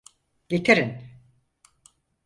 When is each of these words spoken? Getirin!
Getirin! 0.49 1.09